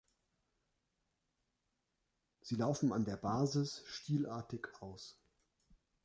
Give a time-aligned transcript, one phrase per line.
[2.41, 5.19] Sie laufen an der Basis stielartig aus.